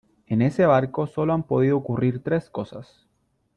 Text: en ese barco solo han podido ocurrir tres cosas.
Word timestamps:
en 0.25 0.41
ese 0.41 0.65
barco 0.65 1.05
solo 1.05 1.31
han 1.31 1.43
podido 1.45 1.77
ocurrir 1.77 2.23
tres 2.23 2.49
cosas. 2.49 3.05